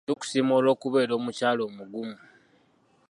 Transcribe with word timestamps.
Tukusiima 0.07 0.51
olw'okubeera 0.57 1.13
omukyala 1.19 1.61
omugumu. 1.69 2.17